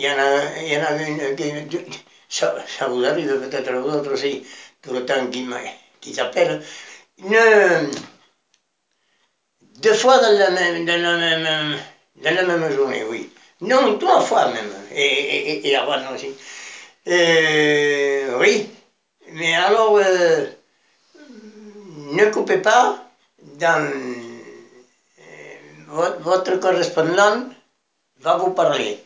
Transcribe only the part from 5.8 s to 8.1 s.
qui une,